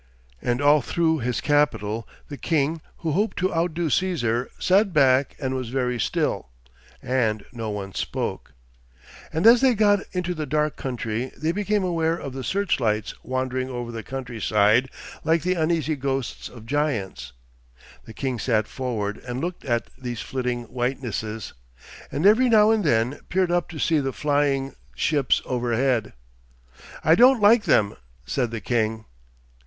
[0.41, 5.53] And all through his capital the king who hoped to outdo Cæsar, sat back and
[5.53, 6.49] was very still,
[7.03, 8.53] and no one spoke.
[9.31, 13.13] And as they got out into the dark country they became aware of the searchlights
[13.23, 14.89] wandering over the country side
[15.23, 17.33] like the uneasy ghosts of giants.
[18.05, 21.53] The king sat forward and looked at these flitting whitenesses,
[22.11, 26.13] and every now and then peered up to see the flying ships overhead.
[27.03, 27.95] 'I don't like them,'
[28.25, 29.05] said the king.